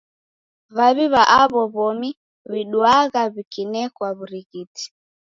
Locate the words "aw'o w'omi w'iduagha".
1.41-3.21